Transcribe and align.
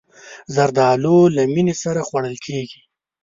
زردالو 0.55 1.17
له 1.35 1.43
مینې 1.53 1.75
سره 1.83 1.99
خوړل 2.07 2.35
کېږي. 2.45 2.81